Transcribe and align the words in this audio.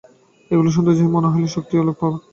এগুলি 0.51 0.69
সৌন্দর্যহীন 0.71 1.09
মনে 1.11 1.27
হইলেও 1.27 1.45
ইহা 1.45 1.55
শক্তি 1.55 1.73
ও 1.75 1.81
আলোকপ্রদ। 1.83 2.13